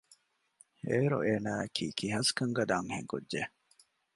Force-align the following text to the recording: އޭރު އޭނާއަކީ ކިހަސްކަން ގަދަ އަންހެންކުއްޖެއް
އޭރު 0.87 1.17
އޭނާއަކީ 1.25 1.85
ކިހަސްކަން 1.99 2.53
ގަދަ 2.57 2.75
އަންހެންކުއްޖެއް 2.77 3.53